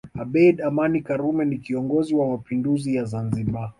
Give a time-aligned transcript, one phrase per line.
[0.21, 3.69] Abeid Amani Karume ni kiongozi wa Mapinduzi ya Zanzibar